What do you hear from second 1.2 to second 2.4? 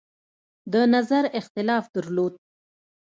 اختلاف درلود.